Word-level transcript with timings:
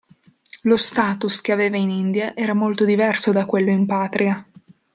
Lo 0.63 0.77
status 0.77 1.41
che 1.41 1.51
aveva 1.51 1.77
in 1.77 1.91
India 1.91 2.35
era 2.35 2.55
molto 2.55 2.85
diverso 2.85 3.31
da 3.31 3.45
quello 3.45 3.69
in 3.69 3.85
patria. 3.85 4.43